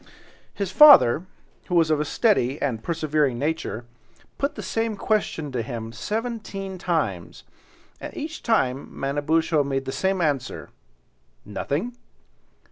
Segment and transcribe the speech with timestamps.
[0.55, 1.27] His father,
[1.67, 3.85] who was of a steady and persevering nature,
[4.39, 7.43] put the same question to him seventeen times,
[7.99, 11.95] and each time Manabozho made the same answer—"Nothing."